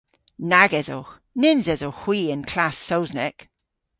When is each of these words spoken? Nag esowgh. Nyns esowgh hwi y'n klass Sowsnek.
Nag 0.51 0.71
esowgh. 0.79 1.13
Nyns 1.41 1.67
esowgh 1.73 2.01
hwi 2.03 2.19
y'n 2.33 2.43
klass 2.51 2.77
Sowsnek. 2.87 3.37